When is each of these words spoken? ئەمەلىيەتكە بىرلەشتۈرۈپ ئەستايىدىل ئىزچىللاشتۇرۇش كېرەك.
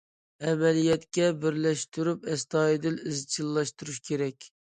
ئەمەلىيەتكە 0.45 1.27
بىرلەشتۈرۈپ 1.43 2.25
ئەستايىدىل 2.33 2.99
ئىزچىللاشتۇرۇش 3.13 4.03
كېرەك. 4.11 4.51